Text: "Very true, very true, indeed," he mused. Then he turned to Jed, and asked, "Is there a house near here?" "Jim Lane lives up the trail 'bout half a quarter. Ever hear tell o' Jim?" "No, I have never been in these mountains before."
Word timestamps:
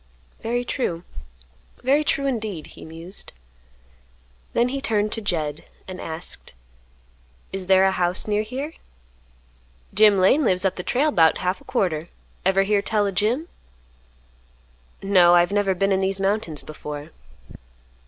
"Very 0.41 0.65
true, 0.65 1.03
very 1.83 2.03
true, 2.03 2.25
indeed," 2.25 2.65
he 2.73 2.83
mused. 2.83 3.31
Then 4.53 4.69
he 4.69 4.81
turned 4.81 5.11
to 5.11 5.21
Jed, 5.21 5.65
and 5.87 6.01
asked, 6.01 6.53
"Is 7.53 7.67
there 7.67 7.85
a 7.85 7.91
house 7.91 8.25
near 8.27 8.41
here?" 8.41 8.73
"Jim 9.93 10.17
Lane 10.17 10.43
lives 10.43 10.65
up 10.65 10.75
the 10.75 10.81
trail 10.81 11.11
'bout 11.11 11.37
half 11.37 11.61
a 11.61 11.65
quarter. 11.65 12.09
Ever 12.43 12.63
hear 12.63 12.81
tell 12.81 13.05
o' 13.05 13.11
Jim?" 13.11 13.47
"No, 15.03 15.35
I 15.35 15.41
have 15.41 15.51
never 15.51 15.75
been 15.75 15.91
in 15.91 16.01
these 16.01 16.19
mountains 16.19 16.63
before." 16.63 17.11